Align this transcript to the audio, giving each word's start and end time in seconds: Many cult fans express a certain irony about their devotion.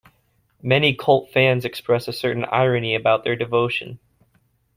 Many 0.63 0.95
cult 0.95 1.29
fans 1.31 1.63
express 1.63 2.07
a 2.07 2.11
certain 2.11 2.43
irony 2.45 2.95
about 2.95 3.23
their 3.23 3.35
devotion. 3.35 3.99